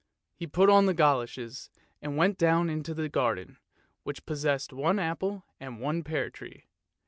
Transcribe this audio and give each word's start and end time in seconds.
He 0.35 0.47
put 0.47 0.67
on 0.71 0.87
the 0.87 0.95
goloshes 0.95 1.69
and 2.01 2.17
went 2.17 2.39
down 2.39 2.71
into 2.71 2.95
the 2.95 3.07
garden, 3.07 3.57
which 4.01 4.25
possessed 4.25 4.73
one 4.73 4.97
apple 4.97 5.45
and 5.59 5.79
one 5.79 6.03
pear 6.03 6.31
tree. 6.31 6.63